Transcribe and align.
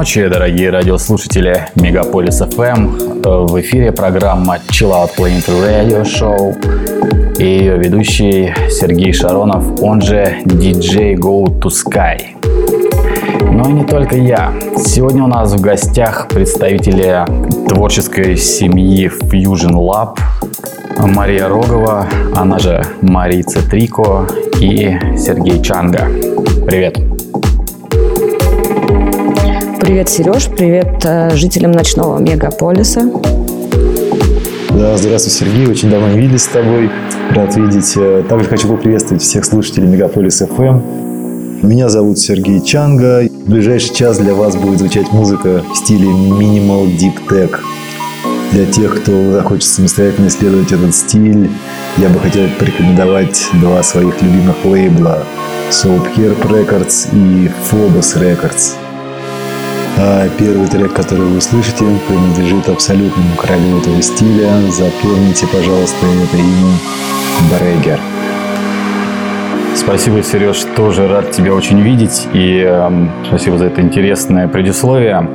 Ночи, 0.00 0.26
дорогие 0.28 0.70
радиослушатели 0.70 1.66
Мегаполис 1.74 2.40
FM. 2.40 3.46
В 3.46 3.60
эфире 3.60 3.92
программа 3.92 4.56
Chill 4.70 4.92
Out 4.92 5.10
Planet 5.14 5.46
Radio 5.46 6.04
Show 6.04 7.36
и 7.38 7.44
ее 7.44 7.76
ведущий 7.76 8.50
Сергей 8.70 9.12
Шаронов, 9.12 9.82
он 9.82 10.00
же 10.00 10.38
DJ 10.46 11.16
Go 11.16 11.44
to 11.48 11.68
Sky. 11.68 12.18
Но 13.52 13.68
и 13.68 13.72
не 13.74 13.84
только 13.84 14.16
я. 14.16 14.54
Сегодня 14.78 15.22
у 15.22 15.26
нас 15.26 15.52
в 15.52 15.60
гостях 15.60 16.28
представители 16.28 17.26
творческой 17.68 18.38
семьи 18.38 19.06
Fusion 19.06 19.74
Lab, 19.74 20.18
Мария 21.14 21.46
Рогова, 21.46 22.06
она 22.34 22.58
же 22.58 22.82
Марица 23.02 23.60
Трико 23.68 24.26
и 24.60 24.98
Сергей 25.18 25.62
Чанга. 25.62 26.08
Привет! 26.66 27.09
Привет, 29.90 30.08
Сереж, 30.08 30.46
привет 30.46 31.04
э, 31.04 31.34
жителям 31.34 31.72
ночного 31.72 32.20
мегаполиса. 32.20 33.10
Да, 34.70 34.96
здравствуй, 34.96 35.32
Сергей, 35.32 35.66
очень 35.66 35.90
давно 35.90 36.10
не 36.10 36.20
виделись 36.20 36.44
с 36.44 36.46
тобой, 36.46 36.88
рад 37.34 37.56
видеть. 37.56 37.94
Э, 37.96 38.22
также 38.28 38.48
хочу 38.48 38.68
поприветствовать 38.68 39.20
всех 39.20 39.44
слушателей 39.44 39.88
Мегаполис 39.88 40.42
FM. 40.42 41.66
Меня 41.66 41.88
зовут 41.88 42.20
Сергей 42.20 42.64
Чанга. 42.64 43.26
В 43.28 43.50
ближайший 43.50 43.92
час 43.92 44.18
для 44.18 44.32
вас 44.32 44.54
будет 44.54 44.78
звучать 44.78 45.10
музыка 45.10 45.64
в 45.68 45.76
стиле 45.76 46.06
Minimal 46.06 46.96
Deep 46.96 47.28
Tech. 47.28 47.58
Для 48.52 48.66
тех, 48.66 49.02
кто 49.02 49.32
захочет 49.32 49.68
самостоятельно 49.68 50.28
исследовать 50.28 50.70
этот 50.70 50.94
стиль, 50.94 51.50
я 51.96 52.08
бы 52.10 52.20
хотел 52.20 52.46
порекомендовать 52.60 53.44
два 53.54 53.82
своих 53.82 54.22
любимых 54.22 54.64
лейбла 54.64 55.24
Soap 55.70 56.14
Herb 56.16 56.40
Records 56.48 57.08
и 57.12 57.50
Phobos 57.68 58.16
Records– 58.16 58.74
а 60.02 60.28
первый 60.38 60.66
трек, 60.66 60.94
который 60.94 61.26
вы 61.26 61.40
слышите, 61.42 61.84
принадлежит 62.08 62.68
абсолютному 62.68 63.36
королю 63.36 63.80
этого 63.80 64.00
стиля. 64.00 64.50
Запомните, 64.70 65.46
пожалуйста, 65.46 66.06
это 66.06 66.36
имя 66.38 66.72
Брегер. 67.50 68.00
Спасибо, 69.74 70.22
Сереж, 70.22 70.64
тоже 70.74 71.06
рад 71.06 71.30
тебя 71.32 71.52
очень 71.52 71.80
видеть 71.80 72.26
и 72.32 72.64
э, 72.66 72.90
спасибо 73.26 73.58
за 73.58 73.66
это 73.66 73.82
интересное 73.82 74.48
предисловие. 74.48 75.28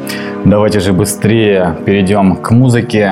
Давайте 0.45 0.79
же 0.79 0.93
быстрее 0.93 1.77
перейдем 1.85 2.35
к 2.35 2.49
музыке. 2.51 3.11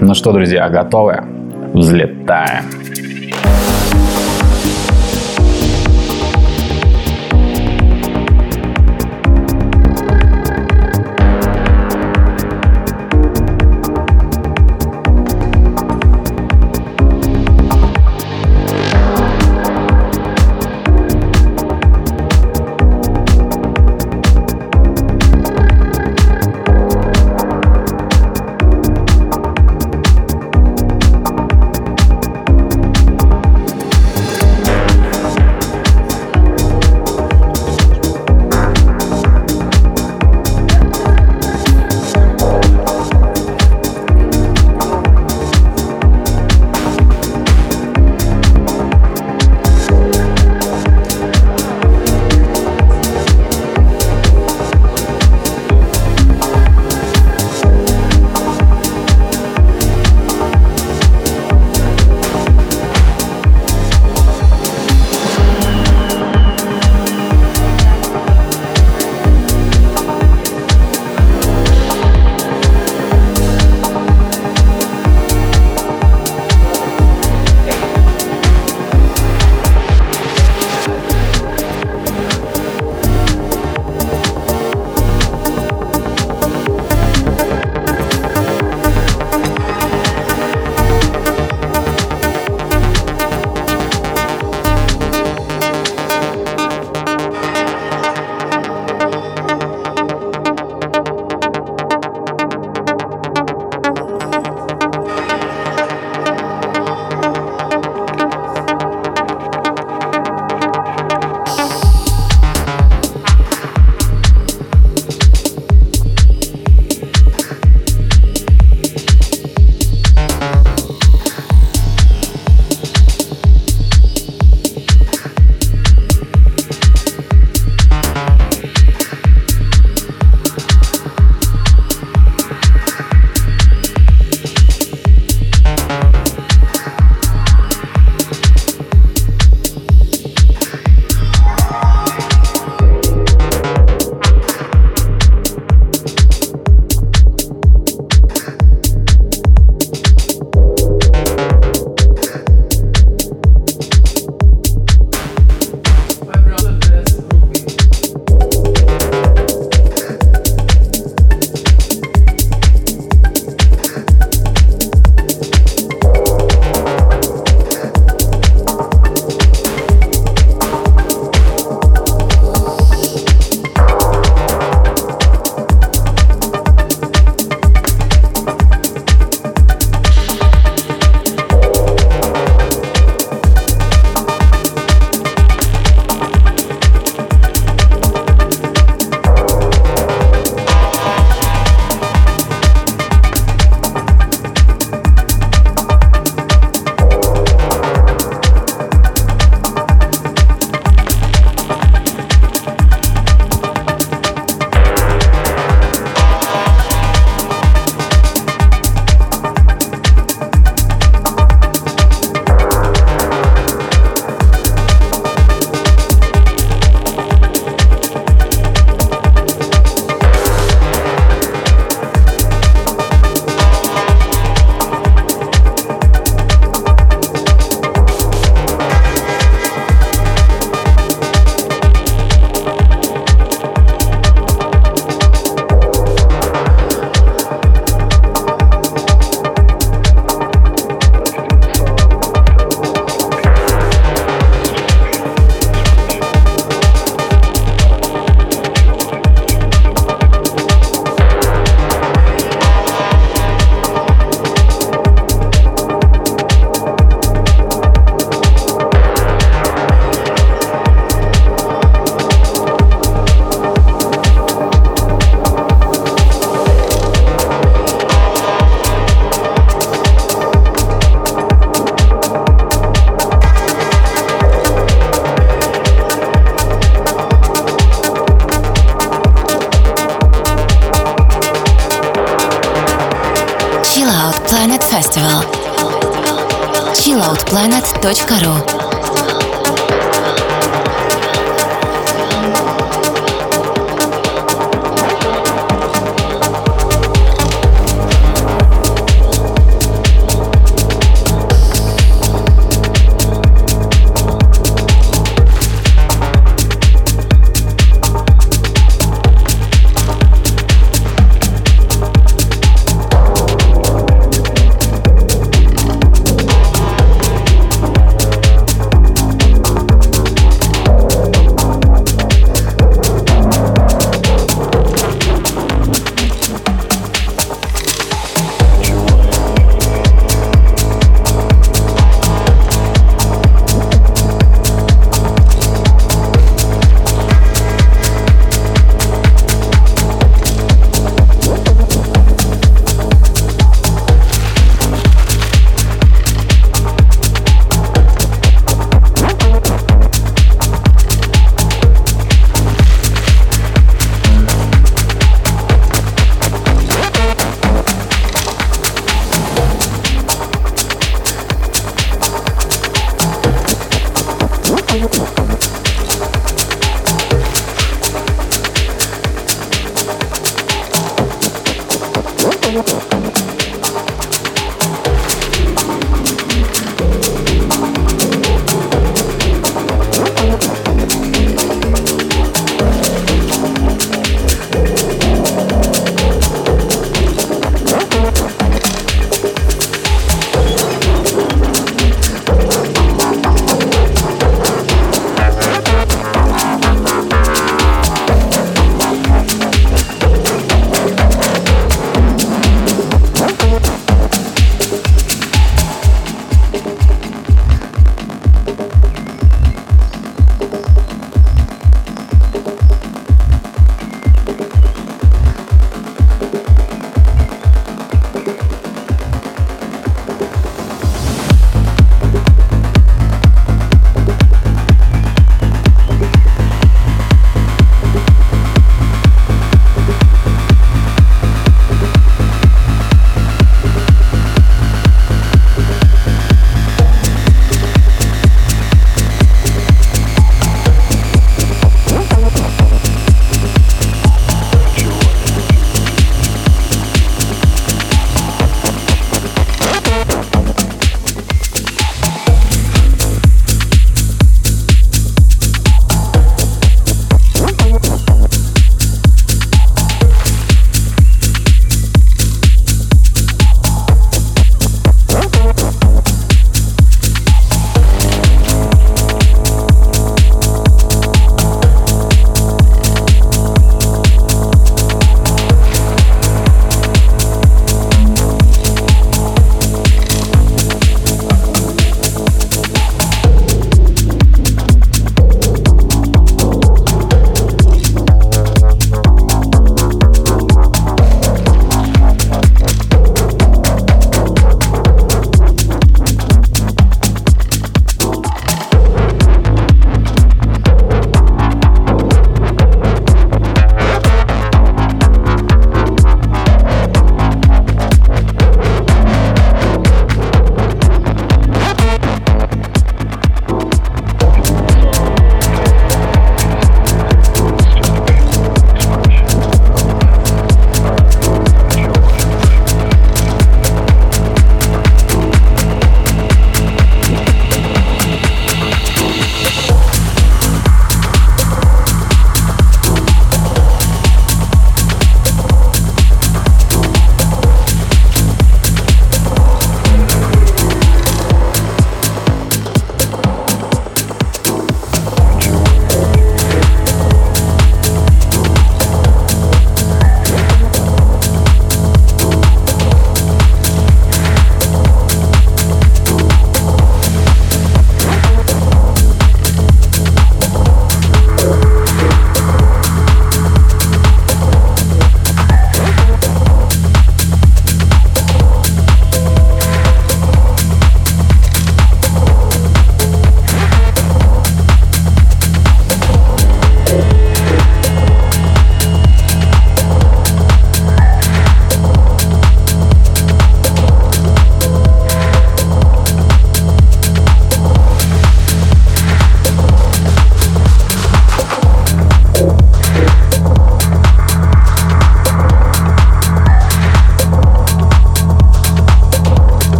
Ну 0.00 0.14
что, 0.14 0.32
друзья, 0.32 0.68
готовы? 0.68 1.22
Взлетаем. 1.72 2.64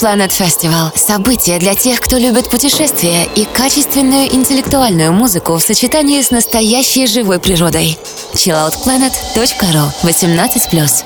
Planet 0.00 0.30
Festival– 0.30 0.92
событие 0.94 1.58
для 1.58 1.74
тех, 1.74 2.00
кто 2.00 2.18
любит 2.18 2.50
путешествия 2.50 3.24
и 3.34 3.44
качественную 3.44 4.34
интеллектуальную 4.34 5.12
музыку 5.12 5.54
в 5.54 5.62
сочетании 5.62 6.20
с 6.20 6.30
настоящей 6.30 7.06
живой 7.06 7.38
природой. 7.38 7.98
chilloutplanet.ru 8.34 9.90
18+. 10.02 11.04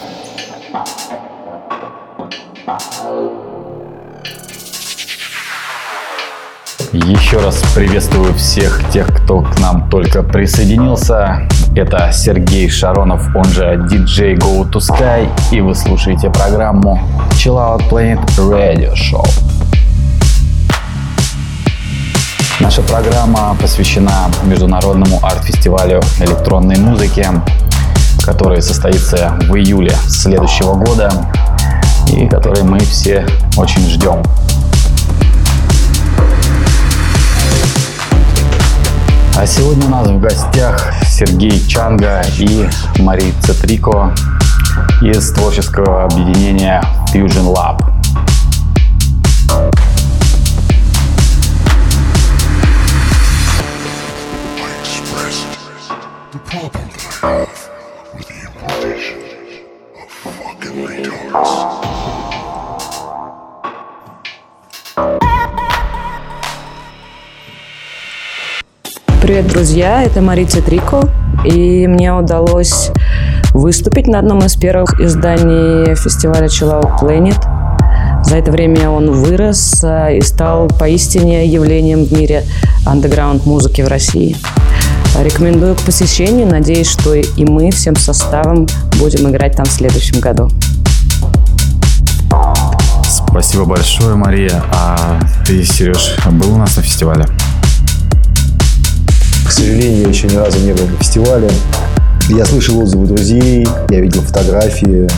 Еще 6.92 7.38
раз 7.38 7.62
приветствую 7.72 8.34
всех 8.34 8.82
тех, 8.92 9.06
кто 9.06 9.42
к 9.42 9.60
нам 9.60 9.88
только 9.88 10.24
присоединился. 10.24 11.48
Это 11.76 12.10
Сергей 12.12 12.68
Шаронов, 12.68 13.28
он 13.36 13.44
же 13.44 13.86
DJ 13.88 14.36
Go 14.36 14.68
to 14.68 14.78
Sky, 14.78 15.28
и 15.52 15.60
вы 15.60 15.76
слушаете 15.76 16.30
программу 16.30 17.00
Chill 17.42 17.56
Out 17.56 17.88
Planet 17.88 18.20
Radio 18.36 18.92
Show. 18.92 19.24
Наша 22.60 22.82
программа 22.82 23.56
посвящена 23.58 24.30
международному 24.44 25.20
арт-фестивалю 25.22 26.02
электронной 26.18 26.76
музыки, 26.76 27.26
который 28.22 28.60
состоится 28.60 29.38
в 29.48 29.56
июле 29.56 29.96
следующего 30.06 30.74
года 30.74 31.10
и 32.08 32.28
который 32.28 32.62
мы 32.62 32.78
все 32.80 33.26
очень 33.56 33.88
ждем. 33.88 34.22
А 39.34 39.46
сегодня 39.46 39.86
у 39.86 39.88
нас 39.88 40.08
в 40.08 40.20
гостях 40.20 40.92
Сергей 41.08 41.58
Чанга 41.66 42.20
и 42.36 42.68
Мари 42.98 43.32
Цетрико 43.40 44.12
из 45.02 45.32
творческого 45.32 46.04
объединения 46.04 46.82
Fusion 47.12 47.54
Lab. 47.54 47.82
Привет, 69.22 69.46
друзья, 69.46 70.02
это 70.02 70.20
Марица 70.20 70.60
Трико, 70.60 71.08
и 71.44 71.86
мне 71.86 72.12
удалось 72.12 72.90
выступить 73.52 74.06
на 74.06 74.18
одном 74.18 74.44
из 74.44 74.56
первых 74.56 75.00
изданий 75.00 75.94
фестиваля 75.94 76.46
Chill 76.46 76.80
Out 76.80 77.00
Planet. 77.00 78.24
За 78.24 78.36
это 78.36 78.50
время 78.50 78.90
он 78.90 79.10
вырос 79.10 79.82
э, 79.82 80.18
и 80.18 80.20
стал 80.22 80.68
поистине 80.68 81.46
явлением 81.46 82.04
в 82.04 82.12
мире 82.12 82.44
андеграунд 82.86 83.46
музыки 83.46 83.82
в 83.82 83.88
России. 83.88 84.36
Рекомендую 85.18 85.74
к 85.74 85.80
посещению, 85.80 86.46
надеюсь, 86.46 86.88
что 86.88 87.14
и 87.14 87.44
мы 87.44 87.70
всем 87.70 87.96
составом 87.96 88.68
будем 88.98 89.28
играть 89.30 89.56
там 89.56 89.66
в 89.66 89.70
следующем 89.70 90.20
году. 90.20 90.48
Спасибо 93.08 93.64
большое, 93.64 94.14
Мария. 94.14 94.62
А 94.72 95.20
ты, 95.46 95.64
Сереж, 95.64 96.16
был 96.30 96.54
у 96.54 96.56
нас 96.56 96.76
на 96.76 96.82
фестивале? 96.82 97.26
К 99.46 99.50
сожалению, 99.50 100.02
я 100.02 100.08
еще 100.08 100.26
ни 100.28 100.36
разу 100.36 100.58
не 100.60 100.72
был 100.72 100.86
на 100.86 100.96
фестивале. 100.96 101.50
Я 102.30 102.46
слышал 102.46 102.78
отзывы 102.78 103.08
друзей, 103.08 103.66
я 103.88 104.00
видел 104.00 104.22
фотографии. 104.22 105.08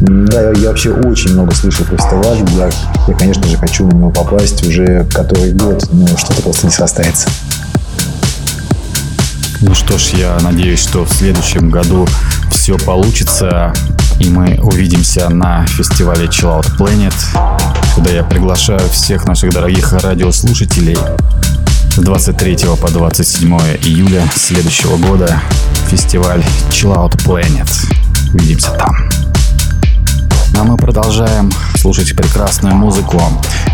Да, 0.00 0.52
я, 0.52 0.70
вообще 0.70 0.90
очень 0.90 1.34
много 1.34 1.54
слышал 1.54 1.84
про 1.84 1.98
фестиваль. 1.98 2.38
Я, 2.56 2.70
я, 3.06 3.14
конечно 3.14 3.46
же, 3.46 3.58
хочу 3.58 3.86
на 3.86 3.94
него 3.94 4.10
попасть 4.10 4.66
уже 4.66 5.04
который 5.12 5.52
год, 5.52 5.86
но 5.92 6.06
что-то 6.16 6.40
просто 6.40 6.66
не 6.66 6.72
срастается. 6.72 7.28
Ну 9.60 9.74
что 9.74 9.98
ж, 9.98 10.12
я 10.14 10.38
надеюсь, 10.40 10.80
что 10.80 11.04
в 11.04 11.12
следующем 11.12 11.68
году 11.70 12.08
все 12.50 12.78
получится, 12.78 13.74
и 14.18 14.30
мы 14.30 14.58
увидимся 14.62 15.28
на 15.28 15.66
фестивале 15.66 16.24
Chill 16.24 16.58
Out 16.58 16.78
Planet, 16.78 17.14
куда 17.94 18.10
я 18.10 18.24
приглашаю 18.24 18.80
всех 18.88 19.26
наших 19.26 19.52
дорогих 19.52 19.92
радиослушателей 19.92 20.96
с 21.94 21.98
23 21.98 22.56
по 22.80 22.90
27 22.90 23.58
июля 23.82 24.26
следующего 24.34 24.96
года 24.96 25.38
фестиваль 25.86 26.42
Chill 26.70 27.10
Planet. 27.24 27.68
Увидимся 28.34 28.70
там. 28.72 28.94
А 30.58 30.64
мы 30.64 30.76
продолжаем 30.76 31.50
слушать 31.76 32.14
прекрасную 32.16 32.74
музыку, 32.74 33.20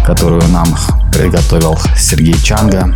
которую 0.05 0.47
нам 0.49 0.67
приготовил 1.13 1.79
Сергей 1.97 2.35
Чанга 2.43 2.95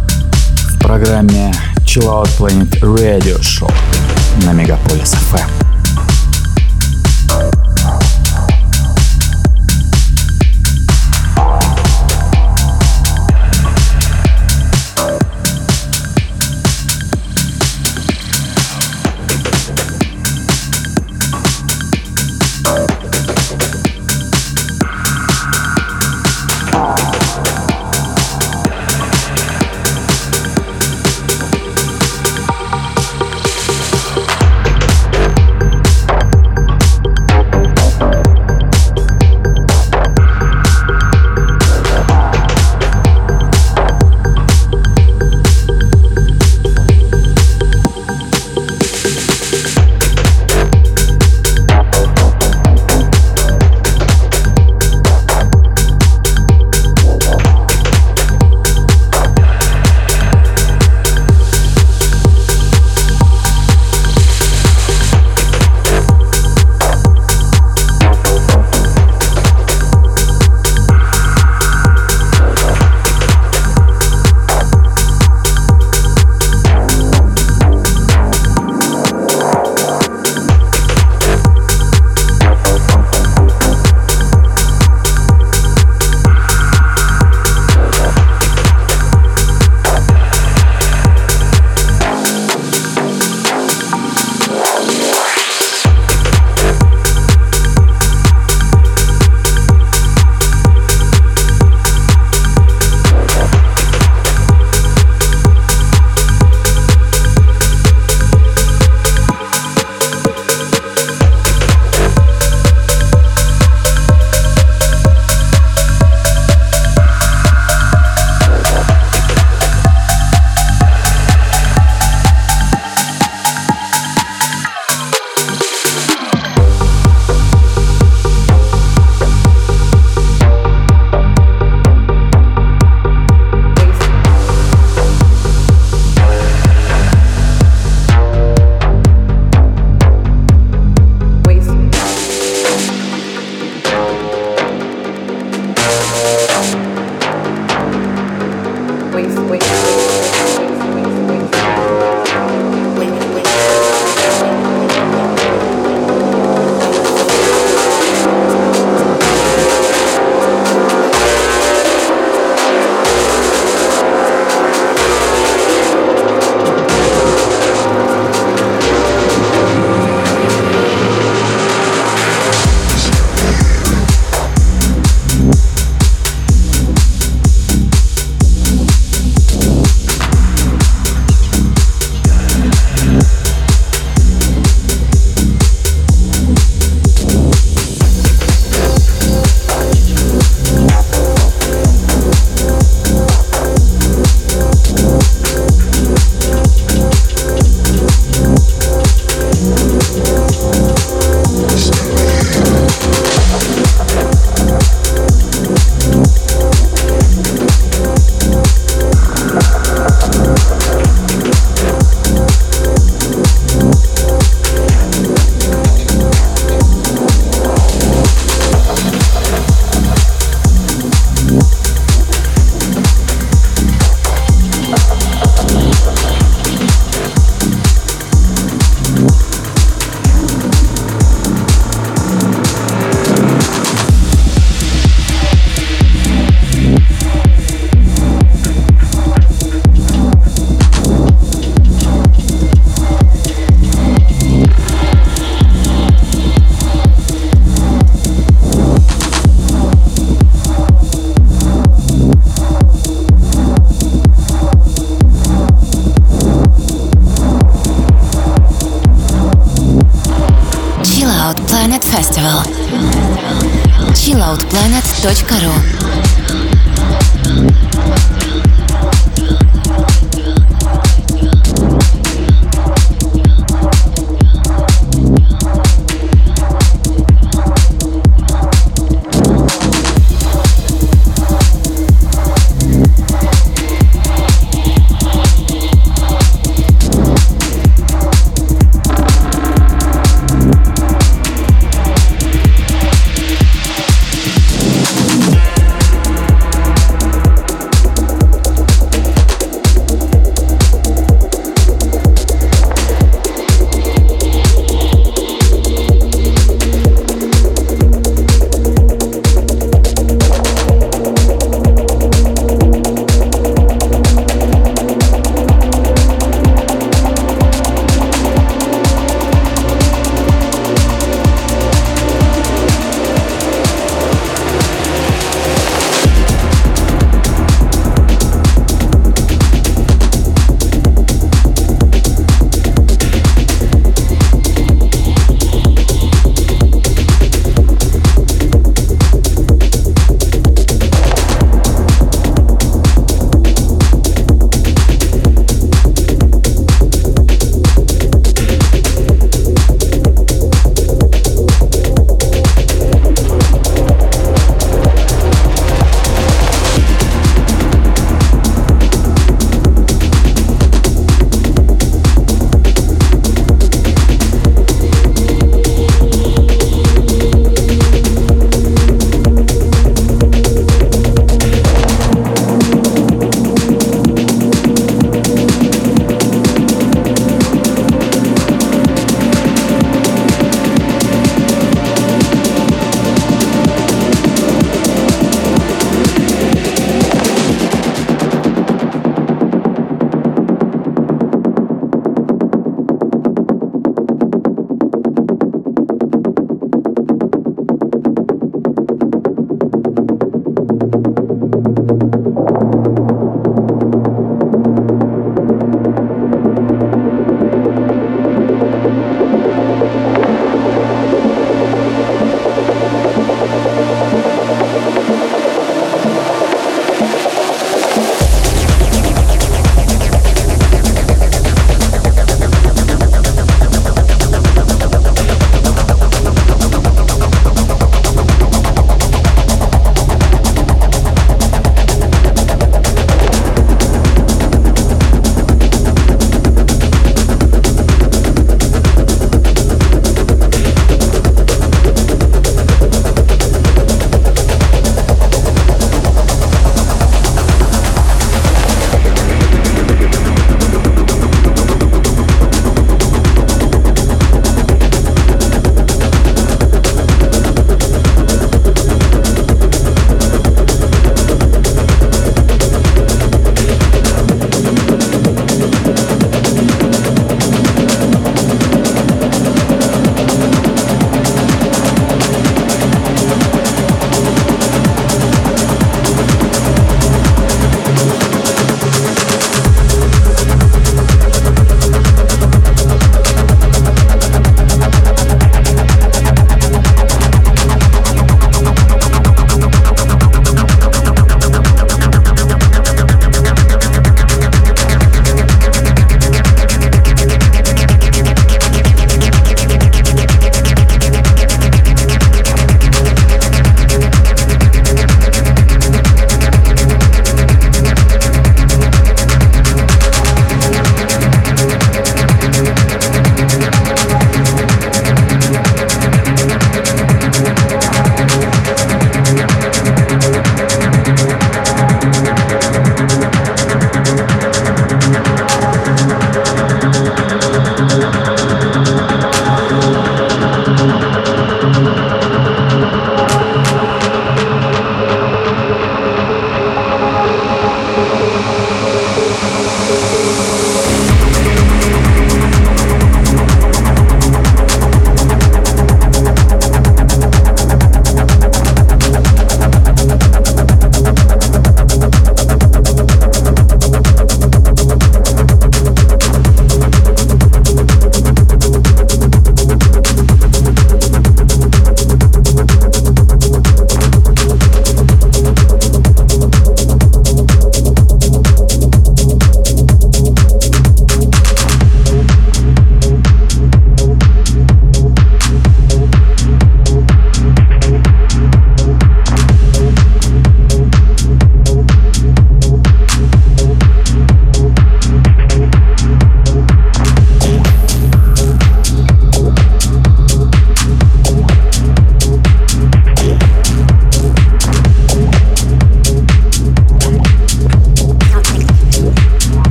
в 0.70 0.78
программе 0.78 1.52
Chill 1.84 2.28
Planet 2.38 2.80
Radio 2.80 3.40
Show 3.40 3.72
на 4.44 4.52
Мегаполис 4.52 5.14
FM. 5.32 5.65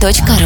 chilloutplanet.ru 0.00 0.37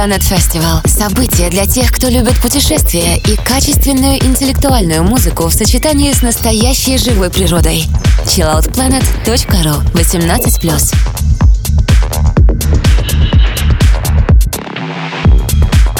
Planet 0.00 0.22
Festival– 0.22 0.80
событие 0.88 1.50
для 1.50 1.66
тех, 1.66 1.92
кто 1.92 2.08
любит 2.08 2.40
путешествия 2.40 3.18
и 3.18 3.36
качественную 3.36 4.16
интеллектуальную 4.24 5.04
музыку 5.04 5.44
в 5.44 5.52
сочетании 5.52 6.10
с 6.14 6.22
настоящей 6.22 6.96
живой 6.96 7.28
природой. 7.28 7.84
chilloutplanet.ru 8.24 9.92
18+. 9.92 10.94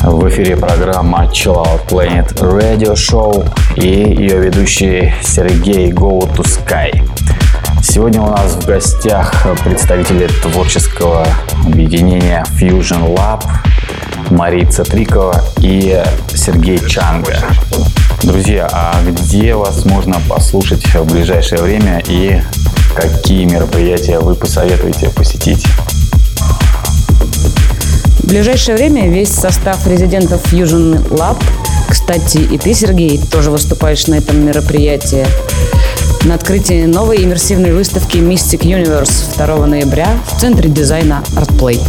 В 0.03 0.28
эфире 0.30 0.57
программа 0.57 1.26
Chill 1.26 1.62
Out 1.62 1.86
Planet 1.86 2.32
Radio 2.40 2.94
Show 2.94 3.46
и 3.76 3.86
ее 3.86 4.38
ведущий 4.38 5.12
Сергей 5.22 5.92
Go 5.92 6.20
to 6.36 6.42
Sky. 6.46 7.07
Сегодня 7.82 8.22
у 8.22 8.30
нас 8.30 8.53
в 8.53 8.64
гостях 8.66 9.46
представители 9.62 10.26
творческого 10.42 11.26
объединения 11.66 12.44
Fusion 12.59 13.14
Lab 13.14 13.42
Марица 14.31 14.85
Трикова 14.85 15.45
и 15.61 16.03
Сергей 16.35 16.78
Чанга. 16.78 17.37
Друзья, 18.22 18.68
а 18.72 18.95
где 19.05 19.55
вас 19.55 19.85
можно 19.85 20.20
послушать 20.28 20.85
в 20.95 21.05
ближайшее 21.12 21.62
время 21.62 22.03
и 22.07 22.41
какие 22.95 23.45
мероприятия 23.45 24.20
вы 24.20 24.35
посоветуете 24.35 25.11
посетить? 25.11 25.66
В 28.18 28.26
ближайшее 28.28 28.76
время 28.76 29.09
весь 29.09 29.33
состав 29.33 29.85
резидентов 29.87 30.53
Fusion 30.53 31.09
Lab, 31.09 31.43
кстати, 31.89 32.39
и 32.39 32.57
ты, 32.57 32.72
Сергей, 32.72 33.18
тоже 33.18 33.51
выступаешь 33.51 34.07
на 34.07 34.14
этом 34.14 34.45
мероприятии, 34.45 35.26
на 36.24 36.35
открытии 36.35 36.85
новой 36.85 37.24
иммерсивной 37.24 37.72
выставки 37.72 38.18
Mystic 38.18 38.61
Universe 38.61 39.37
2 39.37 39.66
ноября 39.66 40.09
в 40.26 40.41
Центре 40.41 40.68
дизайна 40.68 41.24
ArtPlay. 41.35 41.81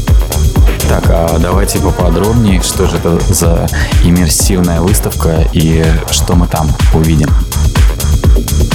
Так, 0.91 1.05
а 1.07 1.37
давайте 1.39 1.79
поподробнее, 1.79 2.61
что 2.61 2.85
же 2.85 2.97
это 2.97 3.17
за 3.33 3.65
иммерсивная 4.03 4.81
выставка 4.81 5.47
и 5.53 5.85
что 6.09 6.35
мы 6.35 6.47
там 6.47 6.69
увидим. 6.93 7.29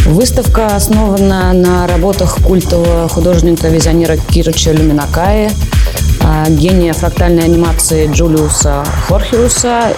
Выставка 0.07 0.77
основана 0.77 1.53
на 1.53 1.87
работах 1.87 2.39
культового 2.43 3.07
художника-визионера 3.11 4.17
Кирча 4.17 4.73
Люминакаи, 4.73 5.51
а, 6.23 6.49
гения 6.49 6.95
фрактальной 6.95 7.45
анимации 7.45 8.11
Джулиуса 8.11 8.83
Хорхиуса 9.07 9.93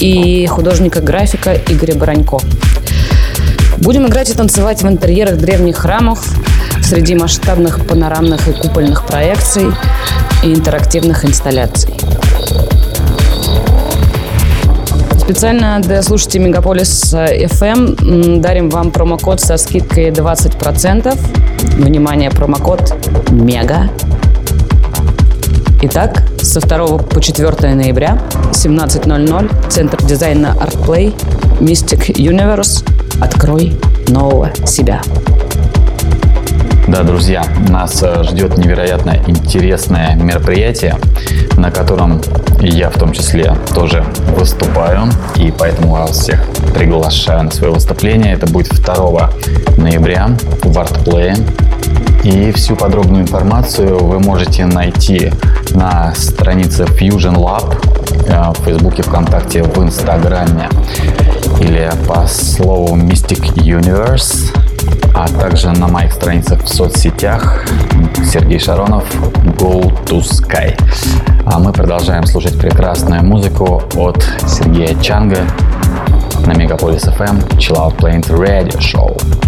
и 0.00 0.44
художника-графика 0.48 1.54
Игоря 1.54 1.94
Баранько. 1.94 2.40
Будем 3.76 4.08
играть 4.08 4.28
и 4.28 4.34
танцевать 4.34 4.82
в 4.82 4.88
интерьерах 4.88 5.38
древних 5.38 5.76
храмов 5.76 6.18
среди 6.88 7.14
масштабных 7.14 7.86
панорамных 7.86 8.48
и 8.48 8.52
купольных 8.52 9.04
проекций 9.04 9.66
и 10.42 10.54
интерактивных 10.54 11.22
инсталляций. 11.26 11.92
Специально 15.18 15.80
для 15.80 16.02
слушателей 16.02 16.46
Мегаполис 16.46 17.12
FM 17.12 18.40
дарим 18.40 18.70
вам 18.70 18.90
промокод 18.90 19.38
со 19.38 19.58
скидкой 19.58 20.08
20%. 20.08 21.14
Внимание, 21.76 22.30
промокод 22.30 22.94
МЕГА. 23.32 23.90
Итак, 25.82 26.22
со 26.40 26.60
2 26.60 26.86
по 26.96 27.20
4 27.20 27.74
ноября 27.74 28.18
17.00 28.52 29.68
Центр 29.68 30.02
дизайна 30.04 30.56
ArtPlay 30.58 31.12
Mystic 31.60 32.14
Universe 32.14 32.82
Открой 33.20 33.76
нового 34.08 34.50
себя. 34.64 35.02
Да, 36.88 37.02
друзья, 37.02 37.44
нас 37.68 38.02
э, 38.02 38.22
ждет 38.24 38.56
невероятно 38.56 39.18
интересное 39.26 40.14
мероприятие, 40.14 40.96
на 41.58 41.70
котором 41.70 42.22
я 42.60 42.88
в 42.88 42.94
том 42.94 43.12
числе 43.12 43.54
тоже 43.74 44.02
выступаю, 44.34 45.02
и 45.36 45.52
поэтому 45.56 45.92
вас 45.92 46.12
всех 46.12 46.42
приглашаю 46.74 47.42
на 47.42 47.50
свое 47.50 47.74
выступление. 47.74 48.32
Это 48.32 48.46
будет 48.46 48.70
2 48.70 49.30
ноября 49.76 50.30
в 50.62 50.78
ArtPlay. 50.78 51.36
И 52.24 52.52
всю 52.52 52.74
подробную 52.74 53.22
информацию 53.22 53.98
вы 53.98 54.18
можете 54.18 54.64
найти 54.64 55.30
на 55.74 56.14
странице 56.14 56.84
Fusion 56.84 57.36
Lab 57.36 57.76
э, 58.28 58.52
в 58.58 58.64
Фейсбуке, 58.64 59.02
ВКонтакте, 59.02 59.62
в 59.62 59.78
Инстаграме 59.82 60.70
или 61.60 61.90
по 62.06 62.26
слову 62.26 62.96
Mystic 62.96 63.54
Universe, 63.56 64.67
а 65.18 65.26
также 65.26 65.72
на 65.72 65.88
моих 65.88 66.12
страницах 66.12 66.62
в 66.62 66.68
соцсетях 66.68 67.64
Сергей 68.24 68.60
Шаронов 68.60 69.04
Go 69.56 69.92
to 70.04 70.20
Sky. 70.20 70.78
А 71.44 71.58
мы 71.58 71.72
продолжаем 71.72 72.24
слушать 72.24 72.56
прекрасную 72.56 73.24
музыку 73.24 73.82
от 73.96 74.24
Сергея 74.46 74.94
Чанга 75.02 75.40
на 76.46 76.54
Мегаполис 76.54 77.04
FM 77.08 77.48
Chill 77.56 77.74
Out 77.74 77.96
Planet 77.96 78.28
Radio 78.28 78.78
Show. 78.78 79.47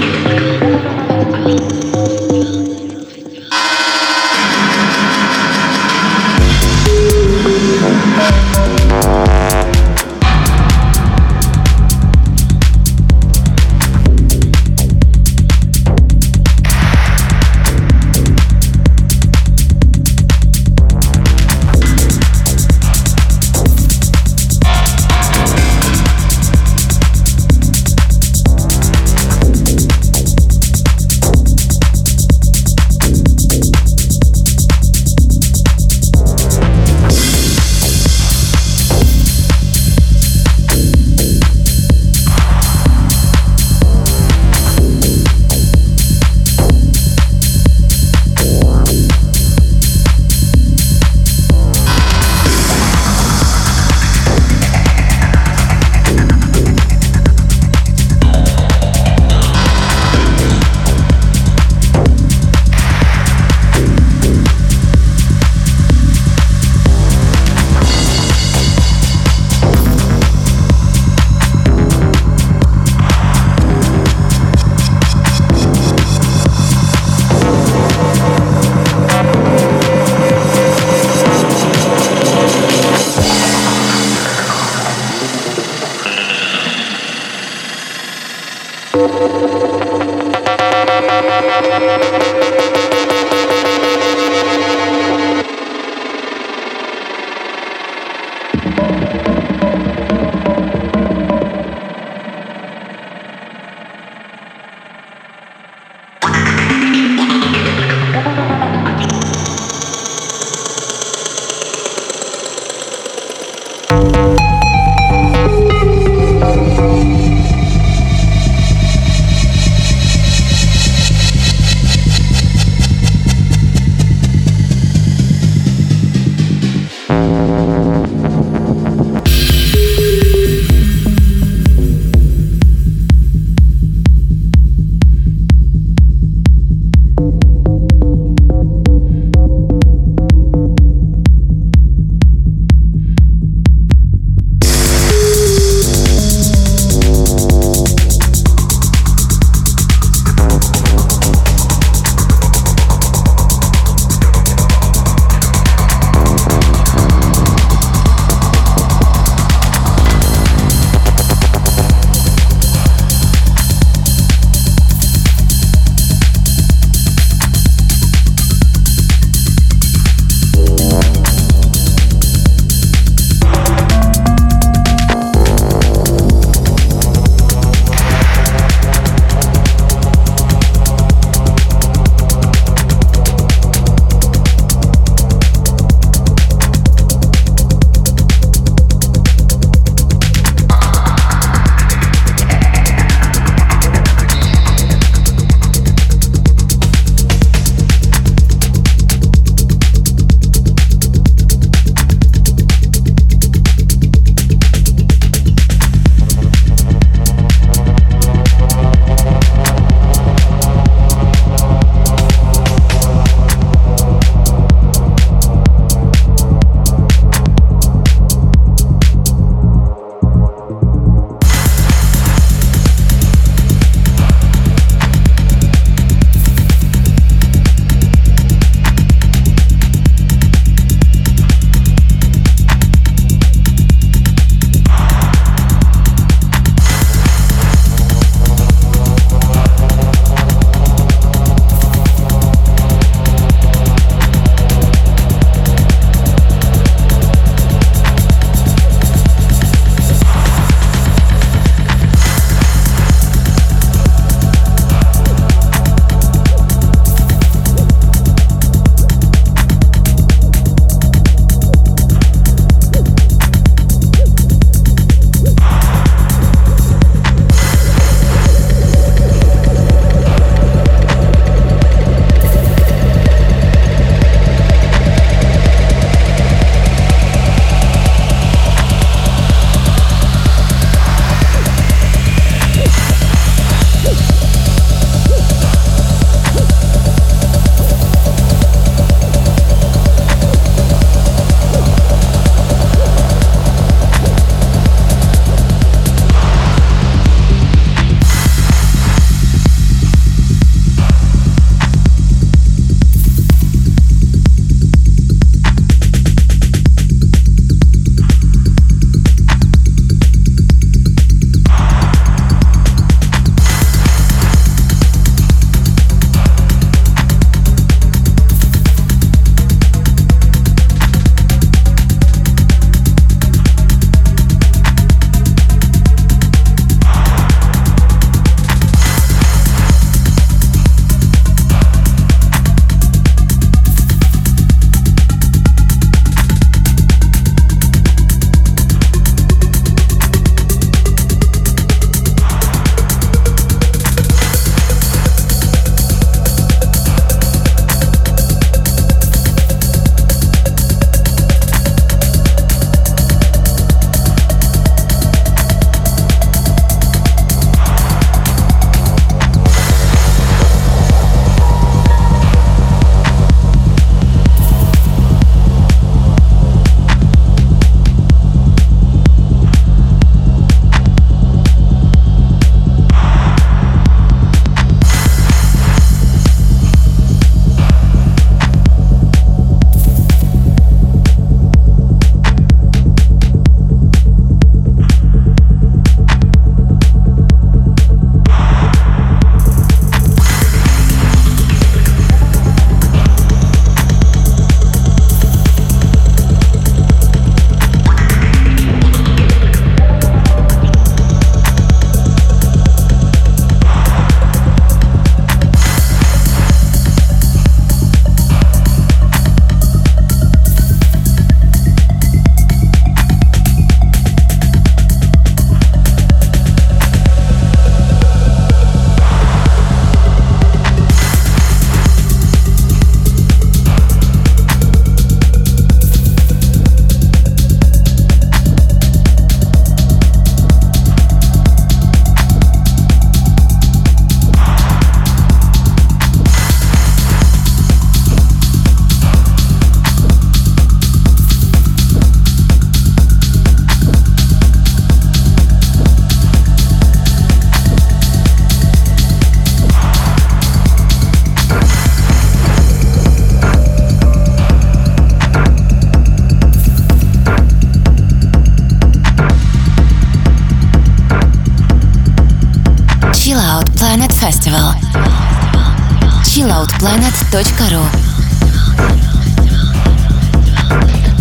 chilloutplanet.ru 466.81 468.01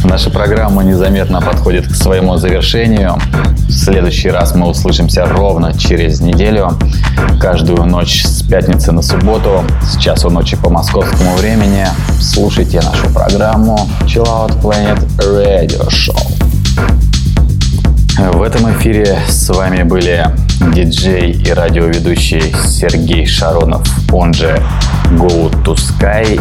Наша 0.05 0.31
программа 0.31 0.83
незаметно 0.83 1.41
подходит 1.41 1.89
к 1.89 1.95
своему 1.95 2.37
завершению. 2.37 3.19
В 3.69 3.73
следующий 3.73 4.31
раз 4.31 4.55
мы 4.55 4.69
услышимся 4.69 5.25
ровно 5.25 5.73
через 5.79 6.21
неделю. 6.21 6.79
Каждую 7.41 7.85
ночь 7.87 8.25
с 8.25 8.43
пятницы 8.43 8.93
на 8.93 9.03
субботу 9.03 9.65
с 9.83 9.97
часу 9.97 10.31
ночи 10.31 10.57
по 10.57 10.69
московскому 10.69 11.35
времени 11.37 11.87
слушайте 12.21 12.81
нашу 12.83 13.09
программу 13.11 13.89
Chill 14.03 14.25
Out 14.25 14.61
Planet 14.61 15.01
Radio 15.19 15.89
Show. 15.89 16.19
В 18.35 18.43
этом 18.43 18.71
эфире 18.75 19.19
с 19.29 19.49
вами 19.49 19.85
были 19.85 20.27
диджей 20.61 21.33
и 21.33 21.51
радиоведущий 21.51 22.55
Сергей 22.67 23.27
Шаронов, 23.27 23.87
он 24.13 24.35
же 24.35 24.63
Go 25.13 25.51
to 25.65 25.75
Sky 25.75 26.41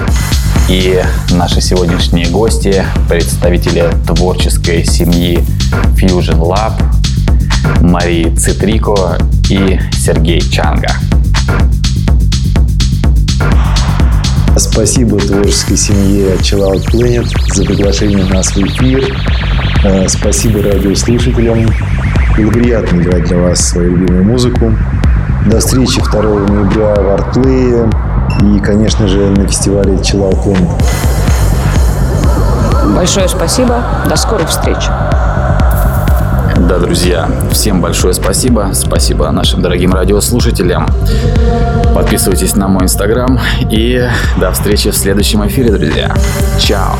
и 0.67 1.01
наши 1.32 1.61
сегодняшние 1.61 2.28
гости, 2.28 2.84
представители 3.07 3.89
творческой 4.05 4.84
семьи 4.86 5.43
Fusion 5.95 6.39
Lab, 6.39 6.74
Марии 7.82 8.30
Цитрико 8.36 9.17
и 9.49 9.80
Сергей 9.93 10.41
Чанга. 10.41 10.91
Спасибо 14.57 15.17
творческой 15.17 15.78
семье 15.78 16.36
Chill 16.41 16.70
Out 16.70 16.86
Planet 16.91 17.28
за 17.53 17.63
приглашение 17.63 18.26
нас 18.26 18.51
в 18.51 18.57
эфир. 18.57 19.15
Э, 19.84 20.07
спасибо 20.09 20.61
радиослушателям. 20.61 21.65
Было 22.40 22.52
приятно 22.52 23.02
играть 23.02 23.26
для 23.26 23.38
вас 23.38 23.60
свою 23.60 23.98
любимую 23.98 24.24
музыку. 24.24 24.74
До 25.48 25.60
встречи 25.60 26.02
2 26.02 26.22
ноября 26.22 26.94
в 26.96 27.14
Артплее 27.14 27.90
и, 28.42 28.60
конечно 28.62 29.10
же, 29.10 29.30
на 29.32 29.46
фестивале 29.46 29.96
Chill 29.96 30.32
Out. 30.32 30.58
Большое 32.96 33.28
спасибо. 33.28 33.84
До 34.08 34.16
скорых 34.16 34.48
встреч. 34.48 34.78
Да, 36.70 36.80
друзья, 36.80 37.30
всем 37.52 37.82
большое 37.82 38.14
спасибо. 38.14 38.70
Спасибо 38.74 39.30
нашим 39.32 39.62
дорогим 39.62 39.94
радиослушателям. 39.94 40.88
Подписывайтесь 41.94 42.56
на 42.56 42.70
мой 42.70 42.86
инстаграм 42.86 43.38
и 43.70 44.08
до 44.38 44.54
встречи 44.54 44.92
в 44.92 44.96
следующем 44.96 45.46
эфире, 45.46 45.72
друзья. 45.72 46.16
Чао. 46.58 46.96